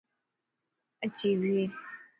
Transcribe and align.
اُڇي 1.03 1.31
بي 1.41 1.57